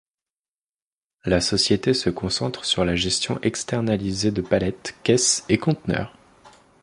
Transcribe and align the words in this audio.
La 1.25 1.41
société 1.41 1.93
se 1.93 2.09
concentre 2.09 2.65
sur 2.65 2.83
la 2.85 2.95
gestion 2.95 3.39
externalisée 3.43 4.31
de 4.31 4.41
palettes, 4.41 4.95
caisses 5.03 5.43
et 5.47 5.59
conteneurs. 5.59 6.17